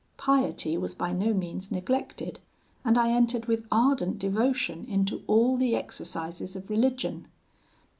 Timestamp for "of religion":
6.55-7.27